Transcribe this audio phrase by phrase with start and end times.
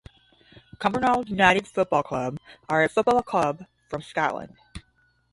[0.79, 4.55] Cumbernauld United Football Club are a football club from Scotland.